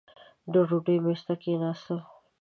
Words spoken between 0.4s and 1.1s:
د ډوډۍ